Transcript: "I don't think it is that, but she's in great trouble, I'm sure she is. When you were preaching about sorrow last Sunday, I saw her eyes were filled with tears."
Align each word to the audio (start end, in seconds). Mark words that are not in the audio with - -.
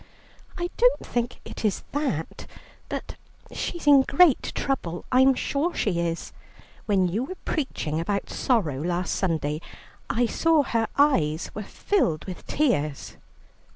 "I 0.57 0.71
don't 0.77 1.05
think 1.05 1.39
it 1.45 1.63
is 1.63 1.83
that, 1.91 2.47
but 2.89 3.17
she's 3.51 3.85
in 3.85 4.01
great 4.01 4.51
trouble, 4.55 5.05
I'm 5.11 5.35
sure 5.35 5.75
she 5.75 5.99
is. 5.99 6.33
When 6.87 7.07
you 7.07 7.25
were 7.25 7.35
preaching 7.45 7.99
about 7.99 8.27
sorrow 8.31 8.81
last 8.81 9.13
Sunday, 9.13 9.61
I 10.09 10.25
saw 10.25 10.63
her 10.63 10.87
eyes 10.97 11.51
were 11.53 11.61
filled 11.61 12.25
with 12.25 12.47
tears." 12.47 13.17